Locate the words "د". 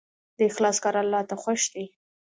0.37-0.39